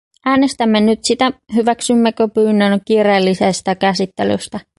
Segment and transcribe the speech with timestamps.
[0.25, 4.59] Äänestämme nyt siitä, hyväksymmekö pyynnön kiireellisestä käsittelystä.